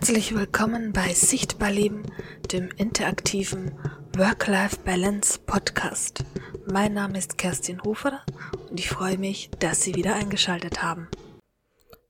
Herzlich 0.00 0.34
willkommen 0.34 0.94
bei 0.94 1.12
Sichtbar 1.12 1.70
Leben, 1.70 2.10
dem 2.50 2.70
interaktiven 2.70 3.78
Work-Life-Balance 4.16 5.40
Podcast. 5.40 6.24
Mein 6.64 6.94
Name 6.94 7.18
ist 7.18 7.36
Kerstin 7.36 7.82
Hofer 7.82 8.24
und 8.70 8.80
ich 8.80 8.88
freue 8.88 9.18
mich, 9.18 9.50
dass 9.58 9.82
Sie 9.82 9.94
wieder 9.94 10.14
eingeschaltet 10.14 10.82
haben. 10.82 11.06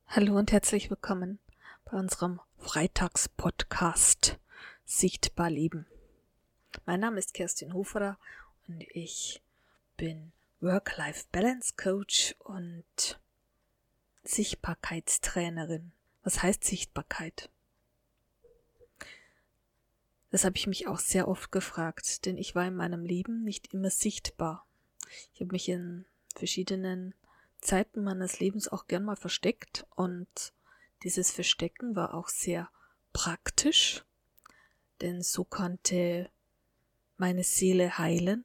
Hallo 0.06 0.38
und 0.38 0.52
herzlich 0.52 0.88
willkommen 0.88 1.40
bei 1.84 1.98
unserem 1.98 2.38
Freitags-Podcast 2.58 4.38
Sichtbar 4.84 5.50
Leben. 5.50 5.84
Mein 6.86 7.00
Name 7.00 7.18
ist 7.18 7.34
Kerstin 7.34 7.74
Hofer 7.74 8.18
und 8.68 8.82
ich 8.94 9.42
bin 9.96 10.30
Work-Life-Balance 10.60 11.74
Coach 11.76 12.36
und 12.38 13.18
Sichtbarkeitstrainerin. 14.22 15.90
Was 16.22 16.40
heißt 16.40 16.62
Sichtbarkeit? 16.62 17.50
Das 20.30 20.44
habe 20.44 20.56
ich 20.56 20.66
mich 20.66 20.86
auch 20.86 20.98
sehr 20.98 21.28
oft 21.28 21.50
gefragt, 21.50 22.24
denn 22.24 22.38
ich 22.38 22.54
war 22.54 22.66
in 22.66 22.76
meinem 22.76 23.04
Leben 23.04 23.42
nicht 23.42 23.74
immer 23.74 23.90
sichtbar. 23.90 24.66
Ich 25.34 25.40
habe 25.40 25.52
mich 25.52 25.68
in 25.68 26.06
verschiedenen 26.36 27.14
Zeiten 27.60 28.04
meines 28.04 28.38
Lebens 28.38 28.68
auch 28.68 28.86
gern 28.86 29.04
mal 29.04 29.16
versteckt 29.16 29.86
und 29.96 30.28
dieses 31.02 31.30
Verstecken 31.30 31.96
war 31.96 32.14
auch 32.14 32.28
sehr 32.28 32.70
praktisch, 33.12 34.04
denn 35.00 35.22
so 35.22 35.44
konnte 35.44 36.30
meine 37.16 37.42
Seele 37.42 37.98
heilen 37.98 38.44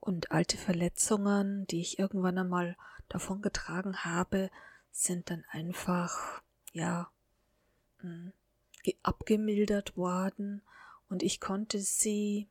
und 0.00 0.30
alte 0.30 0.56
Verletzungen, 0.56 1.66
die 1.66 1.80
ich 1.80 1.98
irgendwann 1.98 2.38
einmal 2.38 2.76
davon 3.08 3.42
getragen 3.42 4.04
habe, 4.04 4.50
sind 4.92 5.30
dann 5.30 5.44
einfach, 5.50 6.42
ja, 6.72 7.10
hm, 8.00 8.32
abgemildert 9.02 9.96
worden 9.96 10.62
und 11.08 11.22
ich 11.22 11.40
konnte 11.40 11.78
sie 11.78 12.48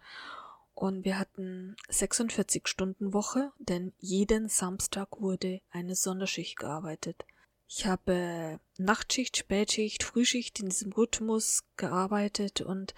Und 0.78 1.04
wir 1.04 1.18
hatten 1.18 1.74
46 1.88 2.68
Stunden 2.68 3.12
Woche, 3.12 3.50
denn 3.58 3.92
jeden 3.98 4.48
Samstag 4.48 5.20
wurde 5.20 5.60
eine 5.72 5.96
Sonderschicht 5.96 6.56
gearbeitet. 6.56 7.24
Ich 7.66 7.84
habe 7.84 8.60
Nachtschicht, 8.76 9.36
Spätschicht, 9.36 10.04
Frühschicht 10.04 10.60
in 10.60 10.68
diesem 10.68 10.92
Rhythmus 10.92 11.64
gearbeitet 11.76 12.60
und 12.60 12.94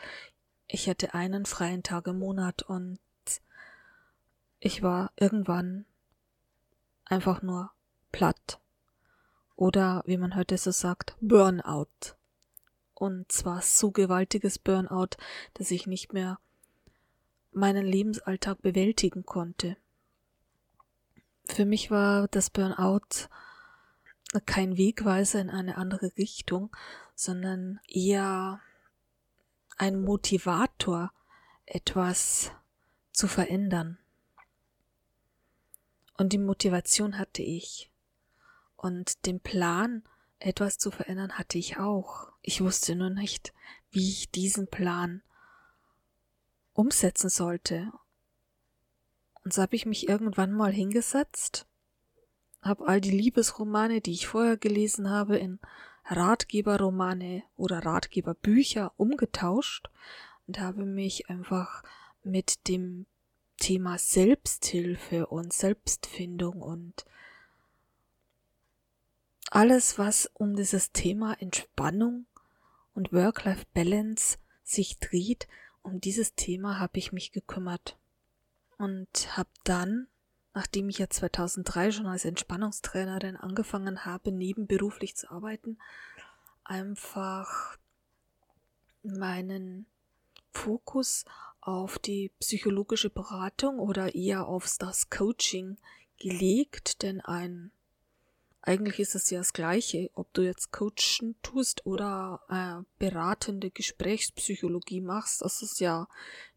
ich 0.66 0.90
hatte 0.90 1.14
einen 1.14 1.46
freien 1.46 1.82
Tag 1.82 2.06
im 2.06 2.18
Monat 2.18 2.62
und 2.64 2.98
ich 4.58 4.82
war 4.82 5.10
irgendwann 5.16 5.86
einfach 7.06 7.40
nur 7.40 7.70
platt. 8.12 8.60
Oder 9.56 10.02
wie 10.04 10.18
man 10.18 10.36
heute 10.36 10.58
so 10.58 10.70
sagt, 10.70 11.16
Burnout. 11.22 11.86
Und 12.92 13.32
zwar 13.32 13.62
so 13.62 13.90
gewaltiges 13.90 14.58
Burnout, 14.58 15.16
dass 15.54 15.70
ich 15.70 15.86
nicht 15.86 16.12
mehr 16.12 16.38
meinen 17.52 17.86
Lebensalltag 17.86 18.62
bewältigen 18.62 19.24
konnte. 19.24 19.76
Für 21.46 21.64
mich 21.64 21.90
war 21.90 22.28
das 22.28 22.50
Burnout 22.50 23.28
kein 24.46 24.76
Wegweiser 24.76 25.40
in 25.40 25.50
eine 25.50 25.76
andere 25.76 26.12
Richtung, 26.16 26.74
sondern 27.14 27.80
eher 27.88 28.60
ein 29.76 30.00
Motivator, 30.00 31.12
etwas 31.66 32.52
zu 33.12 33.26
verändern. 33.26 33.98
Und 36.16 36.32
die 36.32 36.38
Motivation 36.38 37.18
hatte 37.18 37.42
ich. 37.42 37.90
Und 38.76 39.26
den 39.26 39.40
Plan, 39.40 40.04
etwas 40.38 40.78
zu 40.78 40.90
verändern, 40.90 41.32
hatte 41.32 41.58
ich 41.58 41.78
auch. 41.78 42.32
Ich 42.42 42.60
wusste 42.60 42.94
nur 42.94 43.10
nicht, 43.10 43.52
wie 43.90 44.08
ich 44.08 44.30
diesen 44.30 44.68
Plan 44.68 45.22
umsetzen 46.80 47.28
sollte. 47.28 47.92
Und 49.44 49.52
so 49.52 49.60
habe 49.60 49.76
ich 49.76 49.84
mich 49.84 50.08
irgendwann 50.08 50.52
mal 50.52 50.72
hingesetzt, 50.72 51.66
habe 52.62 52.88
all 52.88 53.02
die 53.02 53.10
Liebesromane, 53.10 54.00
die 54.00 54.12
ich 54.12 54.26
vorher 54.26 54.56
gelesen 54.56 55.10
habe, 55.10 55.36
in 55.36 55.58
Ratgeberromane 56.06 57.42
oder 57.58 57.84
Ratgeberbücher 57.84 58.94
umgetauscht 58.96 59.90
und 60.46 60.58
habe 60.58 60.86
mich 60.86 61.28
einfach 61.28 61.82
mit 62.24 62.66
dem 62.66 63.04
Thema 63.58 63.98
Selbsthilfe 63.98 65.26
und 65.26 65.52
Selbstfindung 65.52 66.62
und 66.62 67.04
alles, 69.50 69.98
was 69.98 70.30
um 70.32 70.56
dieses 70.56 70.92
Thema 70.92 71.34
Entspannung 71.40 72.24
und 72.94 73.12
Work-Life-Balance 73.12 74.38
sich 74.64 74.98
dreht, 74.98 75.46
um 75.82 76.00
dieses 76.00 76.34
Thema 76.34 76.78
habe 76.78 76.98
ich 76.98 77.12
mich 77.12 77.32
gekümmert 77.32 77.98
und 78.78 79.36
habe 79.36 79.50
dann, 79.64 80.08
nachdem 80.54 80.88
ich 80.88 80.98
ja 80.98 81.08
2003 81.08 81.92
schon 81.92 82.06
als 82.06 82.24
Entspannungstrainerin 82.24 83.36
angefangen 83.36 84.04
habe, 84.04 84.32
nebenberuflich 84.32 85.16
zu 85.16 85.30
arbeiten, 85.30 85.78
einfach 86.64 87.78
meinen 89.02 89.86
Fokus 90.52 91.24
auf 91.60 91.98
die 91.98 92.30
psychologische 92.40 93.10
Beratung 93.10 93.78
oder 93.78 94.14
eher 94.14 94.46
auf 94.46 94.68
das 94.78 95.10
Coaching 95.10 95.78
gelegt, 96.18 97.02
denn 97.02 97.20
ein 97.20 97.70
eigentlich 98.62 99.00
ist 99.00 99.14
es 99.14 99.30
ja 99.30 99.38
das 99.38 99.52
Gleiche, 99.52 100.10
ob 100.14 100.32
du 100.34 100.42
jetzt 100.42 100.70
Coachen 100.70 101.34
tust 101.42 101.86
oder 101.86 102.40
äh, 102.48 102.84
beratende 102.98 103.70
Gesprächspsychologie 103.70 105.00
machst. 105.00 105.42
Das 105.42 105.62
ist 105.62 105.80
ja 105.80 106.08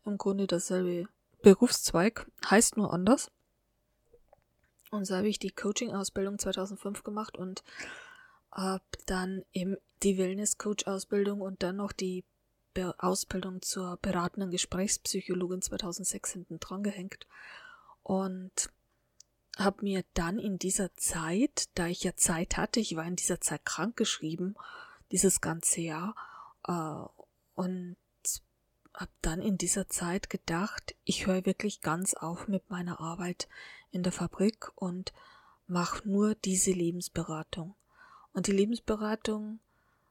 im 0.05 0.17
Grunde 0.17 0.47
derselbe 0.47 1.07
Berufszweig, 1.41 2.29
heißt 2.50 2.77
nur 2.77 2.94
anders. 2.94 3.31
Und 4.91 5.05
so 5.05 5.15
habe 5.15 5.27
ich 5.27 5.39
die 5.39 5.51
Coaching-Ausbildung 5.51 6.38
2005 6.39 7.03
gemacht 7.03 7.38
und 7.38 7.63
habe 8.51 8.83
dann 9.05 9.44
eben 9.51 9.77
die 10.03 10.17
Wellness-Coach-Ausbildung 10.17 11.41
und 11.41 11.63
dann 11.63 11.77
noch 11.77 11.91
die 11.91 12.23
Be 12.73 12.94
Ausbildung 12.97 13.61
zur 13.61 13.97
beratenden 14.01 14.50
Gesprächspsychologin 14.51 15.61
2006 15.61 16.31
hinten 16.33 16.59
dran 16.59 16.83
gehängt. 16.83 17.27
Und 18.01 18.69
habe 19.57 19.83
mir 19.83 20.03
dann 20.13 20.39
in 20.39 20.57
dieser 20.57 20.94
Zeit, 20.95 21.69
da 21.75 21.88
ich 21.88 22.03
ja 22.03 22.15
Zeit 22.15 22.57
hatte, 22.57 22.79
ich 22.79 22.95
war 22.95 23.05
in 23.05 23.15
dieser 23.15 23.39
Zeit 23.39 23.65
krank 23.65 23.95
geschrieben, 23.95 24.55
dieses 25.11 25.41
ganze 25.41 25.81
Jahr, 25.81 26.15
äh, 26.67 27.05
und 27.55 27.97
habe 28.94 29.11
dann 29.21 29.41
in 29.41 29.57
dieser 29.57 29.88
Zeit 29.89 30.29
gedacht, 30.29 30.95
ich 31.03 31.25
höre 31.25 31.45
wirklich 31.45 31.81
ganz 31.81 32.13
auf 32.13 32.47
mit 32.47 32.69
meiner 32.69 33.00
Arbeit 33.00 33.47
in 33.91 34.03
der 34.03 34.11
Fabrik 34.11 34.71
und 34.75 35.13
mache 35.67 36.07
nur 36.07 36.35
diese 36.35 36.71
Lebensberatung. 36.71 37.75
Und 38.33 38.47
die 38.47 38.51
Lebensberatung 38.51 39.59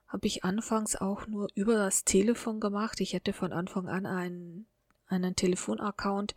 habe 0.06 0.26
ich 0.26 0.44
anfangs 0.44 0.96
auch 0.96 1.26
nur 1.26 1.48
über 1.54 1.74
das 1.74 2.04
Telefon 2.04 2.60
gemacht. 2.60 3.00
Ich 3.00 3.12
hätte 3.12 3.32
von 3.32 3.52
Anfang 3.52 3.88
an 3.88 4.06
einen, 4.06 4.66
einen 5.06 5.36
Telefonaccount 5.36 6.34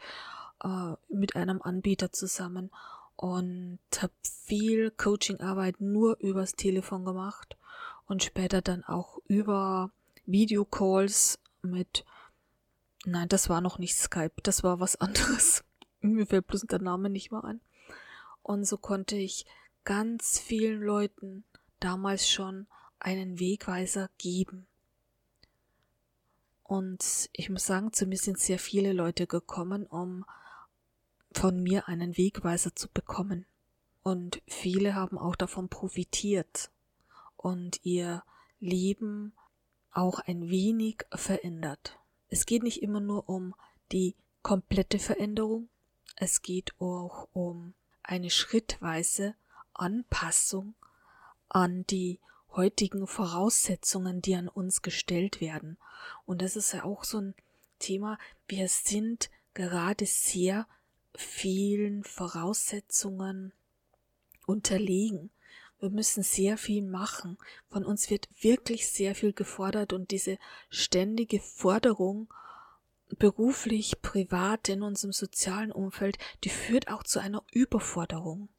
äh, 0.63 0.94
mit 1.10 1.36
einem 1.36 1.62
Anbieter 1.62 2.12
zusammen 2.12 2.72
und 3.16 3.80
habe 3.98 4.14
viel 4.22 4.92
Coachingarbeit 4.92 5.80
nur 5.82 6.20
übers 6.20 6.56
Telefon 6.56 7.06
gemacht 7.06 7.58
und 8.06 8.24
später 8.24 8.62
dann 8.62 8.84
auch 8.84 9.20
über 9.28 9.92
Videocalls 10.26 11.40
mit 11.62 12.06
Nein, 13.08 13.30
das 13.30 13.50
war 13.50 13.62
noch 13.62 13.78
nicht 13.78 13.96
Skype, 13.96 14.42
das 14.42 14.64
war 14.64 14.80
was 14.80 14.96
anderes. 15.02 15.64
Mir 16.02 16.26
fällt 16.26 16.48
bloß 16.48 16.62
der 16.62 16.82
Name 16.82 17.10
nicht 17.10 17.32
mehr 17.32 17.44
ein. 17.44 17.62
Und 18.42 18.66
so 18.66 18.78
konnte 18.78 19.16
ich 19.16 19.46
ganz 19.84 20.40
vielen 20.40 20.82
Leuten 20.82 21.44
damals 21.80 22.30
schon 22.30 22.68
einen 23.00 23.40
Wegweiser 23.40 24.10
geben. 24.18 24.68
Und 26.64 27.30
ich 27.34 27.50
muss 27.50 27.66
sagen, 27.66 27.94
zu 27.94 28.08
mir 28.08 28.18
sind 28.18 28.40
sehr 28.40 28.58
viele 28.58 28.92
Leute 28.92 29.28
gekommen, 29.28 29.86
um 29.86 30.26
von 31.36 31.62
mir 31.62 31.88
einen 31.88 32.18
Wegweiser 32.18 32.76
zu 32.76 32.88
bekommen. 32.90 33.46
Und 34.04 34.42
viele 34.48 34.96
haben 34.96 35.18
auch 35.18 35.36
davon 35.36 35.68
profitiert 35.68 36.72
und 37.36 37.84
ihr 37.84 38.24
Leben 38.60 39.34
auch 39.92 40.20
ein 40.20 40.50
wenig 40.50 41.04
verändert. 41.14 42.00
Es 42.30 42.46
geht 42.46 42.64
nicht 42.64 42.82
immer 42.82 43.00
nur 43.00 43.28
um 43.28 43.54
die 43.92 44.16
komplette 44.44 45.00
Veränderung, 45.00 45.70
es 46.16 46.42
geht 46.42 46.80
auch 46.80 47.28
um 47.34 47.74
eine 48.04 48.30
schrittweise 48.30 49.36
Anpassung 49.74 50.76
an 51.50 51.86
die 51.88 52.20
heutigen 52.52 53.08
Voraussetzungen, 53.08 54.22
die 54.22 54.36
an 54.36 54.48
uns 54.48 54.81
gestellt 54.81 55.42
werden. 55.42 55.78
Und 56.26 56.42
das 56.42 56.56
ist 56.56 56.74
ja 56.74 56.86
auch 56.86 57.04
so 57.04 57.20
ein 57.20 57.36
Thema. 57.80 58.18
Wir 58.48 58.70
sind 58.70 59.30
gerade 59.54 60.06
sehr 60.06 60.68
vielen 61.18 62.04
Voraussetzungen 62.04 63.54
unterlegen. 64.46 65.32
Wir 65.80 65.90
müssen 65.90 66.24
sehr 66.24 66.58
viel 66.58 66.82
machen. 66.82 67.38
Von 67.70 67.86
uns 67.86 68.10
wird 68.10 68.28
wirklich 68.42 68.90
sehr 68.90 69.16
viel 69.16 69.34
gefordert 69.34 69.94
und 69.94 70.12
diese 70.12 70.38
ständige 70.70 71.40
Forderung 71.40 72.28
beruflich, 73.20 74.02
privat, 74.02 74.70
in 74.70 74.82
unserem 74.82 75.14
sozialen 75.14 75.72
Umfeld, 75.72 76.18
die 76.44 76.50
führt 76.50 76.90
auch 76.90 77.04
zu 77.04 77.20
einer 77.20 77.44
Überforderung. 77.52 78.50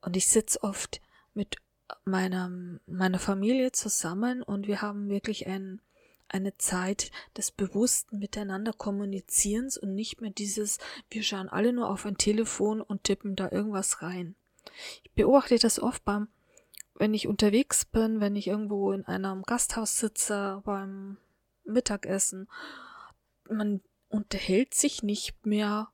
Und 0.00 0.16
ich 0.16 0.28
sitze 0.28 0.62
oft 0.62 1.00
mit 1.32 1.56
meiner, 2.04 2.50
meiner 2.86 3.18
Familie 3.18 3.72
zusammen 3.72 4.42
und 4.42 4.66
wir 4.66 4.82
haben 4.82 5.08
wirklich 5.08 5.46
ein, 5.46 5.80
eine 6.28 6.56
Zeit 6.56 7.10
des 7.36 7.50
bewussten 7.50 8.18
Miteinander 8.18 8.72
Kommunizierens 8.72 9.76
und 9.76 9.94
nicht 9.94 10.20
mehr 10.20 10.30
dieses, 10.30 10.78
wir 11.10 11.22
schauen 11.22 11.48
alle 11.48 11.72
nur 11.72 11.90
auf 11.90 12.06
ein 12.06 12.16
Telefon 12.16 12.80
und 12.80 13.04
tippen 13.04 13.36
da 13.36 13.50
irgendwas 13.50 14.02
rein. 14.02 14.34
Ich 15.02 15.12
beobachte 15.12 15.58
das 15.58 15.78
oft 15.78 16.04
beim, 16.04 16.28
wenn 16.94 17.14
ich 17.14 17.28
unterwegs 17.28 17.84
bin, 17.84 18.20
wenn 18.20 18.36
ich 18.36 18.46
irgendwo 18.46 18.92
in 18.92 19.04
einem 19.04 19.42
Gasthaus 19.42 19.98
sitze, 19.98 20.62
beim 20.64 21.18
Mittagessen. 21.64 22.48
Man 23.48 23.80
unterhält 24.08 24.74
sich 24.74 25.02
nicht 25.02 25.44
mehr 25.46 25.90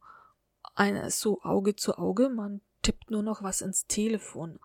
so 1.09 1.43
Auge 1.43 1.77
zu 1.77 1.99
Auge, 1.99 2.31
man 2.31 2.62
tippt 2.82 3.11
nur 3.11 3.23
noch 3.23 3.43
was 3.43 3.61
ins 3.61 3.87
Telefon. 3.87 4.59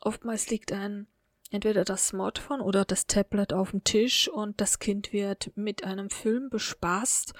Oftmals 0.00 0.48
liegt 0.50 0.70
ein 0.70 1.08
entweder 1.54 1.84
das 1.84 2.08
Smartphone 2.08 2.60
oder 2.60 2.84
das 2.84 3.06
Tablet 3.06 3.52
auf 3.52 3.70
dem 3.70 3.84
Tisch 3.84 4.28
und 4.28 4.60
das 4.60 4.80
Kind 4.80 5.12
wird 5.12 5.52
mit 5.54 5.84
einem 5.84 6.10
Film 6.10 6.50
bespaßt, 6.50 7.32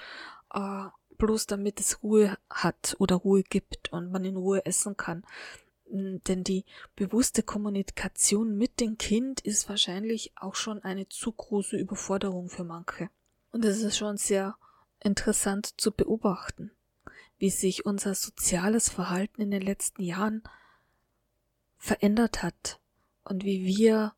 äh, 0.53 0.85
bloß 1.17 1.47
damit 1.47 1.81
es 1.81 2.01
Ruhe 2.01 2.37
hat 2.49 2.95
oder 2.99 3.17
Ruhe 3.17 3.43
gibt 3.43 3.91
und 3.91 4.13
man 4.13 4.23
in 4.23 4.37
Ruhe 4.37 4.65
essen 4.65 4.95
kann. 4.95 5.25
Denn 5.87 6.45
die 6.45 6.63
bewusste 6.95 7.43
Kommunikation 7.43 8.57
mit 8.57 8.79
dem 8.79 8.97
Kind 8.97 9.41
ist 9.41 9.67
wahrscheinlich 9.67 10.31
auch 10.37 10.55
schon 10.55 10.81
eine 10.81 11.09
zu 11.09 11.33
große 11.33 11.75
Überforderung 11.75 12.49
für 12.49 12.63
manche. 12.63 13.09
Und 13.51 13.65
es 13.65 13.81
ist 13.81 13.97
schon 13.97 14.15
sehr 14.15 14.55
interessant 15.01 15.79
zu 15.79 15.91
beobachten, 15.91 16.71
wie 17.37 17.49
sich 17.49 17.85
unser 17.85 18.15
soziales 18.15 18.87
Verhalten 18.89 19.41
in 19.41 19.51
den 19.51 19.61
letzten 19.61 20.01
Jahren 20.01 20.41
verändert 21.77 22.41
hat 22.41 22.79
und 23.25 23.43
wie 23.43 23.65
wir 23.65 24.13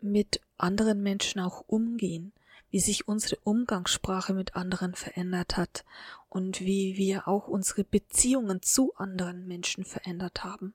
mit 0.00 0.40
anderen 0.58 1.02
Menschen 1.02 1.40
auch 1.40 1.64
umgehen, 1.66 2.32
wie 2.70 2.80
sich 2.80 3.08
unsere 3.08 3.36
Umgangssprache 3.42 4.32
mit 4.32 4.54
anderen 4.54 4.94
verändert 4.94 5.56
hat 5.56 5.84
und 6.28 6.60
wie 6.60 6.96
wir 6.96 7.26
auch 7.26 7.48
unsere 7.48 7.84
Beziehungen 7.84 8.62
zu 8.62 8.94
anderen 8.94 9.48
Menschen 9.48 9.84
verändert 9.84 10.44
haben. 10.44 10.74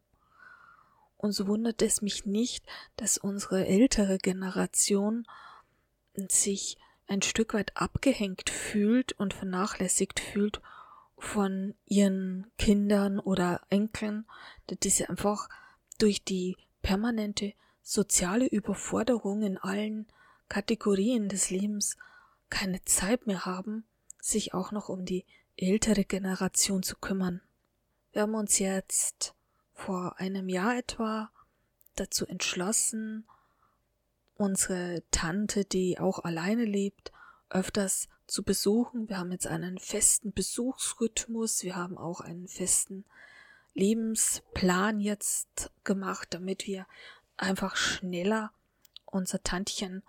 Und 1.18 1.32
so 1.32 1.48
wundert 1.48 1.82
es 1.82 2.02
mich 2.02 2.26
nicht, 2.26 2.66
dass 2.98 3.18
unsere 3.18 3.66
ältere 3.66 4.18
Generation 4.18 5.26
sich 6.30 6.78
ein 7.08 7.22
Stück 7.22 7.54
weit 7.54 7.76
abgehängt 7.76 8.50
fühlt 8.50 9.14
und 9.14 9.34
vernachlässigt 9.34 10.20
fühlt 10.20 10.62
von 11.18 11.76
ihren 11.86 12.52
Kindern 12.58 13.20
oder 13.20 13.62
Enkeln, 13.70 14.26
die 14.70 14.90
sie 14.90 15.06
einfach 15.06 15.50
durch 15.98 16.24
die 16.24 16.58
permanente 16.81 17.54
soziale 17.86 18.48
Überforderung 18.48 19.44
in 19.44 19.60
allen 19.60 20.08
Kategorien 20.50 21.30
des 21.30 21.52
Lebens 21.52 21.98
keine 22.50 22.84
Zeit 22.84 23.28
mehr 23.28 23.46
haben, 23.46 23.86
sich 24.20 24.56
auch 24.56 24.72
noch 24.72 24.90
um 24.90 25.06
die 25.06 25.24
ältere 25.56 26.04
Generation 26.04 26.82
zu 26.82 26.96
kümmern. 26.98 27.42
Wir 28.12 28.24
haben 28.24 28.34
uns 28.34 28.58
jetzt 28.58 29.36
vor 29.72 30.20
einem 30.20 30.50
Jahr 30.50 30.76
etwa 30.78 31.30
dazu 31.96 32.26
entschlossen, 32.26 33.26
unsere 34.36 35.04
Tante, 35.12 35.64
die 35.64 36.00
auch 36.00 36.20
alleine 36.20 36.66
lebt, 36.66 37.14
öfters 37.50 38.10
zu 38.26 38.44
besuchen. 38.44 39.10
Wir 39.10 39.20
haben 39.20 39.31
jetzt 39.31 39.48
einen 39.48 39.78
festen 39.78 40.34
Besuchsrhythmus, 40.34 41.64
wir 41.64 41.76
haben 41.76 41.98
auch 42.00 42.20
einen 42.20 42.48
festen 42.48 43.06
Lebensplan 43.76 45.00
jetzt 45.00 45.71
gemacht, 45.83 46.30
damit 46.31 46.66
wir 46.66 46.88
einfach 47.37 47.75
schneller 47.75 48.51
unser 49.06 49.42
Tantchen 49.44 50.04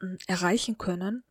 hm, 0.00 0.18
erreichen 0.26 0.78
können. 0.78 1.24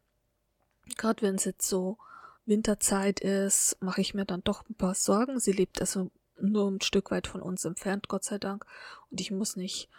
Gerade 0.97 1.21
wenn 1.21 1.35
es 1.35 1.45
jetzt 1.45 1.67
so 1.67 1.97
Winterzeit 2.45 3.19
ist, 3.19 3.77
mache 3.81 4.01
ich 4.01 4.13
mir 4.13 4.25
dann 4.25 4.43
doch 4.43 4.67
ein 4.69 4.75
paar 4.75 4.95
Sorgen. 4.95 5.39
Sie 5.39 5.51
lebt 5.51 5.81
also 5.81 6.11
nur 6.39 6.69
ein 6.69 6.81
Stück 6.81 7.11
weit 7.11 7.27
von 7.27 7.41
uns 7.41 7.65
entfernt, 7.65 8.07
Gott 8.07 8.23
sei 8.23 8.37
Dank. 8.37 8.65
Und 9.09 9.19
ich 9.19 9.31
muss 9.31 9.55
nicht 9.55 9.89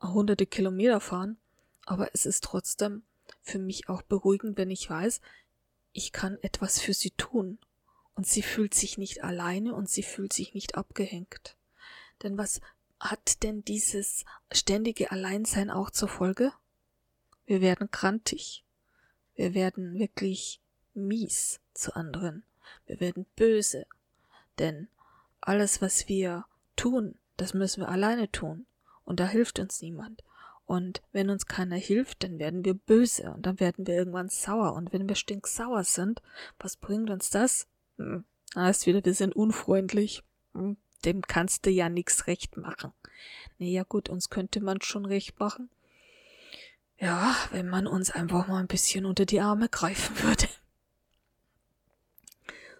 hunderte 0.00 0.46
Kilometer 0.46 1.00
fahren. 1.00 1.38
Aber 1.86 2.10
es 2.14 2.26
ist 2.26 2.44
trotzdem 2.44 3.02
für 3.42 3.58
mich 3.58 3.88
auch 3.88 4.02
beruhigend, 4.02 4.58
wenn 4.58 4.70
ich 4.70 4.88
weiß, 4.88 5.20
ich 5.92 6.12
kann 6.12 6.38
etwas 6.42 6.80
für 6.80 6.94
sie 6.94 7.10
tun 7.12 7.58
und 8.14 8.26
sie 8.26 8.42
fühlt 8.42 8.74
sich 8.74 8.98
nicht 8.98 9.24
alleine 9.24 9.74
und 9.74 9.88
sie 9.88 10.02
fühlt 10.02 10.32
sich 10.32 10.54
nicht 10.54 10.76
abgehängt. 10.76 11.56
Denn 12.22 12.36
was 12.36 12.60
hat 13.00 13.42
denn 13.42 13.64
dieses 13.64 14.24
ständige 14.52 15.10
Alleinsein 15.12 15.70
auch 15.70 15.90
zur 15.90 16.08
Folge? 16.08 16.52
Wir 17.46 17.60
werden 17.60 17.90
krantig. 17.90 18.64
Wir 19.34 19.54
werden 19.54 19.98
wirklich 19.98 20.60
mies 20.94 21.60
zu 21.74 21.94
anderen. 21.94 22.44
Wir 22.86 23.00
werden 23.00 23.26
böse. 23.36 23.86
Denn 24.58 24.88
alles, 25.40 25.80
was 25.80 26.08
wir 26.08 26.44
tun, 26.76 27.14
das 27.36 27.54
müssen 27.54 27.82
wir 27.82 27.88
alleine 27.88 28.30
tun. 28.30 28.66
Und 29.04 29.20
da 29.20 29.26
hilft 29.26 29.58
uns 29.58 29.80
niemand. 29.80 30.22
Und 30.66 31.00
wenn 31.12 31.30
uns 31.30 31.46
keiner 31.46 31.76
hilft, 31.76 32.24
dann 32.24 32.38
werden 32.38 32.62
wir 32.64 32.74
böse 32.74 33.30
und 33.32 33.46
dann 33.46 33.58
werden 33.58 33.86
wir 33.86 33.94
irgendwann 33.94 34.28
sauer. 34.28 34.74
Und 34.74 34.92
wenn 34.92 35.08
wir 35.08 35.14
stinksauer 35.14 35.82
sind, 35.84 36.20
was 36.58 36.76
bringt 36.76 37.08
uns 37.08 37.30
das? 37.30 37.66
Hm, 37.96 38.26
heißt 38.54 38.84
wieder, 38.84 39.02
wir 39.02 39.14
sind 39.14 39.34
unfreundlich. 39.34 40.22
Hm, 40.52 40.76
dem 41.04 41.22
kannst 41.22 41.66
du 41.66 41.70
ja 41.70 41.88
nichts 41.88 42.26
recht 42.26 42.56
machen. 42.56 42.92
Naja 43.58 43.84
gut, 43.84 44.08
uns 44.08 44.30
könnte 44.30 44.60
man 44.60 44.80
schon 44.80 45.04
recht 45.04 45.38
machen. 45.38 45.70
Ja, 46.98 47.36
wenn 47.52 47.68
man 47.68 47.86
uns 47.86 48.10
einfach 48.10 48.48
mal 48.48 48.58
ein 48.58 48.66
bisschen 48.66 49.06
unter 49.06 49.24
die 49.24 49.40
Arme 49.40 49.68
greifen 49.68 50.20
würde. 50.22 50.48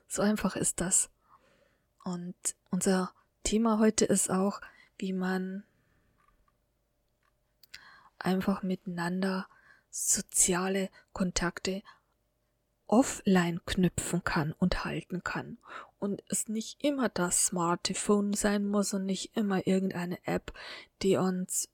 So 0.09 0.23
einfach 0.23 0.57
ist 0.57 0.81
das. 0.81 1.11
Und 2.03 2.35
unser 2.71 3.13
Thema 3.45 3.79
heute 3.79 4.05
ist 4.05 4.31
auch, 4.31 4.61
wie 4.97 5.13
man 5.13 5.65
einfach 8.19 8.63
miteinander 8.63 9.47
soziale 9.91 10.91
Kontakte 11.13 11.83
offline 12.87 13.61
knüpfen 13.67 14.25
kann 14.25 14.53
und 14.53 14.85
halten 14.85 15.23
kann 15.23 15.59
und 15.99 16.23
es 16.29 16.49
nicht 16.49 16.83
immer 16.83 17.09
das 17.09 17.47
Smartphone 17.47 18.33
sein 18.33 18.67
muss 18.67 18.95
und 18.95 19.05
nicht 19.05 19.37
immer 19.37 19.67
irgendeine 19.67 20.19
App, 20.27 20.53
die 21.03 21.17
uns 21.17 21.69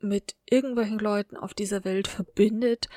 mit 0.00 0.36
irgendwelchen 0.46 0.98
Leuten 0.98 1.36
auf 1.36 1.54
dieser 1.54 1.84
Welt 1.84 2.08
verbindet, 2.08 2.88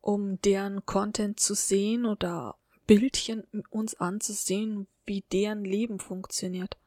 um 0.00 0.40
deren 0.42 0.86
Content 0.86 1.40
zu 1.40 1.54
sehen 1.54 2.06
oder 2.06 2.56
Bildchen 2.86 3.44
uns 3.70 3.94
anzusehen, 3.94 4.86
wie 5.04 5.22
deren 5.32 5.64
Leben 5.64 6.00
funktioniert. 6.00 6.78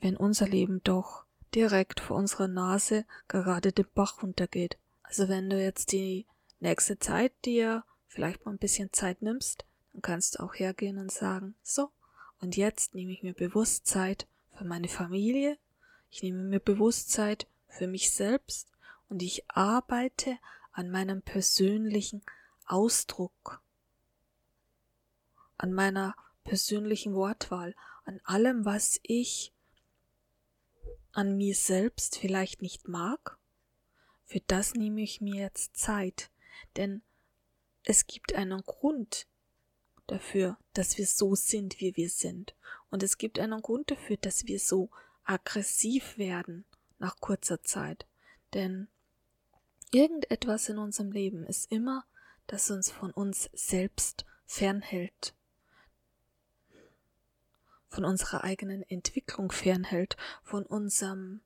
Wenn 0.00 0.16
unser 0.16 0.46
Leben 0.46 0.82
doch 0.84 1.24
direkt 1.54 2.00
vor 2.00 2.16
unserer 2.16 2.48
Nase 2.48 3.06
gerade 3.28 3.72
den 3.72 3.86
Bach 3.94 4.22
runtergeht. 4.22 4.76
Also 5.02 5.28
wenn 5.28 5.48
du 5.48 5.62
jetzt 5.62 5.92
die 5.92 6.26
nächste 6.60 6.98
Zeit 6.98 7.32
dir 7.44 7.84
vielleicht 8.08 8.44
mal 8.44 8.52
ein 8.52 8.58
bisschen 8.58 8.92
Zeit 8.92 9.22
nimmst, 9.22 9.64
dann 9.94 10.02
kannst 10.02 10.34
du 10.34 10.42
auch 10.42 10.54
hergehen 10.54 10.98
und 10.98 11.12
sagen, 11.12 11.54
so, 11.62 11.90
und 12.40 12.56
jetzt 12.56 12.94
nehme 12.94 13.12
ich 13.12 13.22
mir 13.22 13.32
bewusst 13.32 13.86
Zeit 13.86 14.26
für 14.52 14.64
meine 14.64 14.88
Familie, 14.88 15.56
ich 16.10 16.22
nehme 16.22 16.42
mir 16.42 16.60
bewusst 16.60 17.10
Zeit 17.10 17.46
für 17.68 17.86
mich 17.86 18.12
selbst 18.12 18.68
und 19.08 19.22
ich 19.22 19.48
arbeite 19.48 20.36
an 20.72 20.90
meinem 20.90 21.22
persönlichen 21.22 22.22
Ausdruck, 22.66 23.62
an 25.58 25.72
meiner 25.72 26.16
persönlichen 26.42 27.14
Wortwahl, 27.14 27.74
an 28.04 28.20
allem, 28.24 28.64
was 28.64 28.98
ich 29.02 29.52
an 31.12 31.36
mir 31.36 31.54
selbst 31.54 32.18
vielleicht 32.18 32.62
nicht 32.62 32.88
mag. 32.88 33.38
Für 34.24 34.40
das 34.40 34.74
nehme 34.74 35.02
ich 35.02 35.20
mir 35.20 35.36
jetzt 35.36 35.76
Zeit, 35.76 36.30
denn 36.76 37.02
es 37.84 38.08
gibt 38.08 38.34
einen 38.34 38.62
Grund 38.62 39.28
dafür, 40.06 40.58
dass 40.72 40.98
wir 40.98 41.06
so 41.06 41.34
sind, 41.34 41.80
wie 41.80 41.96
wir 41.96 42.08
sind. 42.08 42.54
Und 42.90 43.02
es 43.02 43.18
gibt 43.18 43.38
einen 43.38 43.62
Grund 43.62 43.90
dafür, 43.90 44.16
dass 44.16 44.46
wir 44.46 44.58
so 44.58 44.90
aggressiv 45.24 46.18
werden 46.18 46.64
nach 46.98 47.20
kurzer 47.20 47.62
Zeit. 47.62 48.06
Denn 48.52 48.88
irgendetwas 49.90 50.68
in 50.68 50.78
unserem 50.78 51.12
Leben 51.12 51.44
ist 51.44 51.70
immer, 51.70 52.04
das 52.46 52.70
uns 52.70 52.90
von 52.90 53.10
uns 53.10 53.50
selbst 53.52 54.26
fernhält, 54.46 55.34
von 57.88 58.04
unserer 58.04 58.44
eigenen 58.44 58.82
Entwicklung 58.82 59.50
fernhält, 59.50 60.16
von 60.42 60.66
unserem 60.66 61.40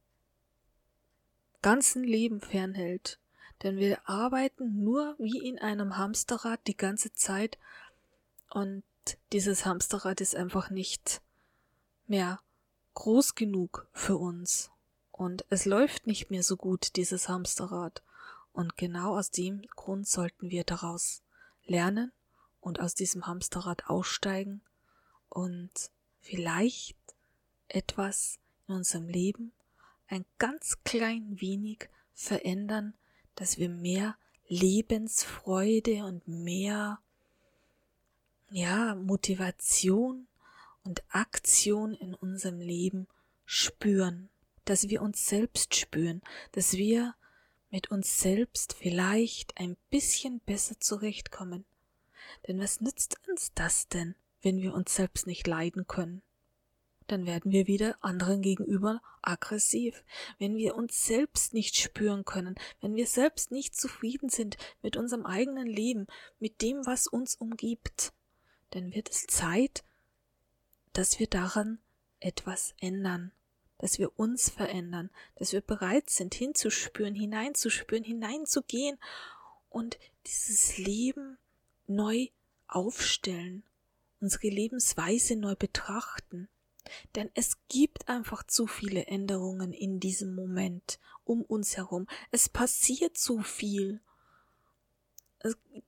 ganzen 1.62 2.04
Leben 2.04 2.40
fernhält. 2.40 3.18
Denn 3.62 3.76
wir 3.76 4.08
arbeiten 4.08 4.84
nur 4.84 5.16
wie 5.18 5.46
in 5.46 5.58
einem 5.58 5.96
Hamsterrad 5.96 6.60
die 6.66 6.76
ganze 6.76 7.12
Zeit 7.12 7.58
und 8.50 8.82
dieses 9.32 9.64
Hamsterrad 9.64 10.20
ist 10.20 10.34
einfach 10.34 10.70
nicht 10.70 11.20
mehr 12.06 12.40
groß 12.94 13.34
genug 13.34 13.88
für 13.92 14.16
uns. 14.16 14.70
Und 15.12 15.44
es 15.50 15.64
läuft 15.64 16.06
nicht 16.06 16.30
mehr 16.30 16.42
so 16.42 16.56
gut, 16.56 16.96
dieses 16.96 17.28
Hamsterrad. 17.28 18.02
Und 18.52 18.76
genau 18.76 19.16
aus 19.16 19.30
dem 19.30 19.62
Grund 19.76 20.08
sollten 20.08 20.50
wir 20.50 20.64
daraus 20.64 21.22
lernen 21.64 22.12
und 22.60 22.80
aus 22.80 22.94
diesem 22.94 23.26
Hamsterrad 23.26 23.88
aussteigen 23.88 24.62
und 25.28 25.70
vielleicht 26.20 26.96
etwas 27.68 28.38
in 28.66 28.74
unserem 28.76 29.08
Leben 29.08 29.52
ein 30.08 30.24
ganz 30.38 30.82
klein 30.84 31.40
wenig 31.40 31.88
verändern, 32.14 32.94
dass 33.34 33.58
wir 33.58 33.68
mehr 33.68 34.16
Lebensfreude 34.48 36.04
und 36.04 36.26
mehr 36.26 37.00
ja, 38.50 38.94
Motivation 38.94 40.26
und 40.84 41.02
Aktion 41.10 41.94
in 41.94 42.14
unserem 42.14 42.60
Leben 42.60 43.08
spüren, 43.44 44.28
dass 44.64 44.88
wir 44.88 45.02
uns 45.02 45.26
selbst 45.26 45.74
spüren, 45.74 46.22
dass 46.52 46.74
wir 46.74 47.14
mit 47.70 47.90
uns 47.90 48.18
selbst 48.18 48.74
vielleicht 48.74 49.58
ein 49.58 49.76
bisschen 49.90 50.40
besser 50.40 50.80
zurechtkommen. 50.80 51.64
Denn 52.46 52.58
was 52.58 52.80
nützt 52.80 53.16
uns 53.28 53.52
das 53.54 53.88
denn, 53.88 54.14
wenn 54.42 54.60
wir 54.60 54.74
uns 54.74 54.94
selbst 54.94 55.26
nicht 55.26 55.46
leiden 55.46 55.86
können? 55.86 56.22
Dann 57.06 57.24
werden 57.24 57.52
wir 57.52 57.66
wieder 57.66 57.96
anderen 58.02 58.42
gegenüber 58.42 59.00
aggressiv. 59.22 60.04
Wenn 60.38 60.56
wir 60.56 60.74
uns 60.74 61.06
selbst 61.06 61.54
nicht 61.54 61.76
spüren 61.76 62.24
können, 62.24 62.54
wenn 62.80 62.96
wir 62.96 63.06
selbst 63.06 63.50
nicht 63.50 63.74
zufrieden 63.74 64.28
sind 64.28 64.58
mit 64.82 64.96
unserem 64.96 65.24
eigenen 65.24 65.66
Leben, 65.66 66.06
mit 66.38 66.60
dem, 66.60 66.84
was 66.84 67.06
uns 67.06 67.34
umgibt, 67.34 68.12
dann 68.70 68.94
wird 68.94 69.10
es 69.10 69.26
Zeit, 69.26 69.84
dass 70.92 71.18
wir 71.18 71.26
daran 71.26 71.78
etwas 72.20 72.74
ändern, 72.80 73.32
dass 73.78 73.98
wir 73.98 74.18
uns 74.18 74.50
verändern, 74.50 75.10
dass 75.36 75.52
wir 75.52 75.60
bereit 75.60 76.10
sind, 76.10 76.34
hinzuspüren, 76.34 77.14
hineinzuspüren, 77.14 78.04
hineinzugehen 78.04 78.98
und 79.70 79.98
dieses 80.26 80.78
Leben 80.78 81.38
neu 81.86 82.28
aufstellen, 82.66 83.62
unsere 84.20 84.48
Lebensweise 84.48 85.36
neu 85.36 85.54
betrachten. 85.54 86.48
Denn 87.14 87.30
es 87.34 87.58
gibt 87.68 88.08
einfach 88.08 88.42
zu 88.42 88.66
viele 88.66 89.06
Änderungen 89.06 89.72
in 89.72 90.00
diesem 90.00 90.34
Moment 90.34 90.98
um 91.24 91.42
uns 91.42 91.76
herum. 91.76 92.06
Es 92.30 92.48
passiert 92.48 93.18
zu 93.18 93.42
viel 93.42 94.00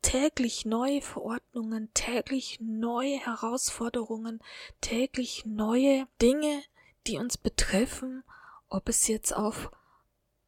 täglich 0.03 0.65
neue 0.65 1.03
Verordnungen, 1.03 1.93
täglich 1.95 2.59
neue 2.61 3.19
Herausforderungen, 3.19 4.41
täglich 4.81 5.45
neue 5.47 6.07
Dinge, 6.21 6.63
die 7.07 7.19
uns 7.19 7.37
betreffen, 7.37 8.23
ob 8.69 8.89
es 8.89 9.07
jetzt 9.09 9.35
auf 9.35 9.71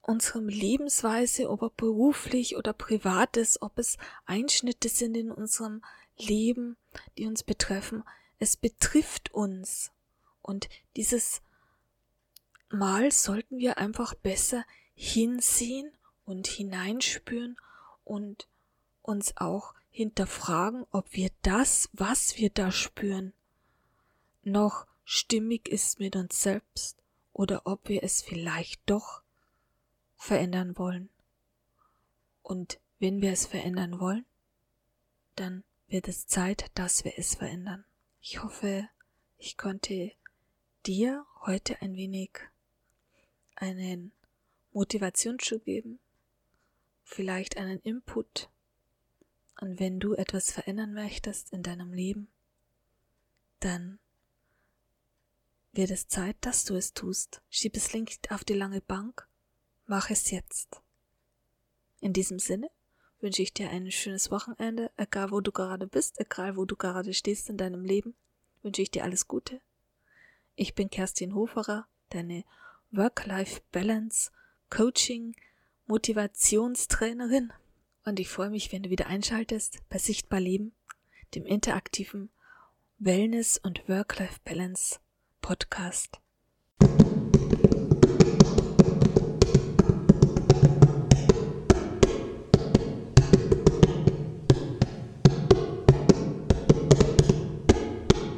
unserem 0.02 0.48
Lebensweise, 0.48 1.48
ob 1.48 1.76
beruflich 1.76 2.56
oder 2.56 2.72
privat 2.72 3.36
ist, 3.36 3.62
ob 3.62 3.78
es 3.78 3.98
Einschnitte 4.26 4.88
sind 4.88 5.16
in 5.16 5.30
unserem 5.30 5.82
Leben, 6.16 6.76
die 7.16 7.26
uns 7.26 7.42
betreffen. 7.42 8.02
Es 8.38 8.56
betrifft 8.56 9.32
uns. 9.32 9.92
Und 10.42 10.68
dieses 10.96 11.40
Mal 12.68 13.12
sollten 13.12 13.58
wir 13.58 13.78
einfach 13.78 14.14
besser 14.14 14.64
hinsehen 14.94 15.92
und 16.24 16.46
hineinspüren 16.46 17.56
und 18.04 18.48
uns 19.02 19.36
auch 19.36 19.74
hinterfragen, 19.90 20.86
ob 20.90 21.12
wir 21.12 21.30
das, 21.42 21.88
was 21.92 22.36
wir 22.38 22.50
da 22.50 22.72
spüren, 22.72 23.32
noch 24.42 24.86
stimmig 25.04 25.68
ist 25.68 26.00
mit 26.00 26.16
uns 26.16 26.40
selbst 26.40 26.96
oder 27.32 27.66
ob 27.66 27.88
wir 27.88 28.02
es 28.02 28.22
vielleicht 28.22 28.80
doch 28.86 29.22
verändern 30.16 30.78
wollen. 30.78 31.08
Und 32.42 32.80
wenn 32.98 33.20
wir 33.20 33.32
es 33.32 33.46
verändern 33.46 34.00
wollen, 34.00 34.24
dann 35.36 35.64
wird 35.88 36.08
es 36.08 36.26
Zeit, 36.26 36.70
dass 36.74 37.04
wir 37.04 37.18
es 37.18 37.34
verändern. 37.34 37.84
Ich 38.20 38.42
hoffe, 38.42 38.88
ich 39.38 39.56
konnte 39.56 40.12
dir 40.86 41.26
heute 41.44 41.80
ein 41.82 41.96
wenig 41.96 42.30
einen 43.56 44.12
Motivationsschub 44.72 45.64
geben, 45.64 45.98
vielleicht 47.04 47.56
einen 47.56 47.80
Input 47.80 48.48
und 49.62 49.78
wenn 49.78 50.00
du 50.00 50.14
etwas 50.14 50.50
verändern 50.50 50.92
möchtest 50.92 51.52
in 51.52 51.62
deinem 51.62 51.92
Leben, 51.92 52.26
dann 53.60 54.00
wird 55.72 55.92
es 55.92 56.08
Zeit, 56.08 56.36
dass 56.40 56.64
du 56.64 56.74
es 56.74 56.94
tust. 56.94 57.42
Schieb 57.48 57.76
es 57.76 57.94
nicht 57.94 58.32
auf 58.32 58.42
die 58.42 58.54
lange 58.54 58.80
Bank, 58.80 59.28
mach 59.86 60.10
es 60.10 60.32
jetzt. 60.32 60.82
In 62.00 62.12
diesem 62.12 62.40
Sinne 62.40 62.70
wünsche 63.20 63.42
ich 63.42 63.54
dir 63.54 63.70
ein 63.70 63.88
schönes 63.92 64.32
Wochenende, 64.32 64.90
egal 64.96 65.30
wo 65.30 65.40
du 65.40 65.52
gerade 65.52 65.86
bist, 65.86 66.18
egal 66.18 66.56
wo 66.56 66.64
du 66.64 66.74
gerade 66.74 67.14
stehst 67.14 67.48
in 67.48 67.56
deinem 67.56 67.84
Leben, 67.84 68.16
wünsche 68.62 68.82
ich 68.82 68.90
dir 68.90 69.04
alles 69.04 69.28
Gute. 69.28 69.60
Ich 70.56 70.74
bin 70.74 70.90
Kerstin 70.90 71.36
Hoferer, 71.36 71.86
deine 72.08 72.42
Work-Life-Balance, 72.90 74.32
Coaching, 74.70 75.36
Motivationstrainerin 75.86 77.52
und 78.04 78.20
ich 78.20 78.28
freue 78.28 78.50
mich, 78.50 78.72
wenn 78.72 78.82
du 78.82 78.90
wieder 78.90 79.06
einschaltest 79.06 79.78
bei 79.88 79.98
Sichtbar 79.98 80.40
Leben, 80.40 80.74
dem 81.34 81.46
interaktiven 81.46 82.30
Wellness- 82.98 83.58
und 83.58 83.88
Work-Life-Balance 83.88 85.00
Podcast. 85.40 86.21